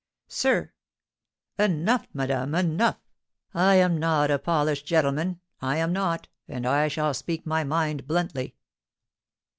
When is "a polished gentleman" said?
4.31-5.41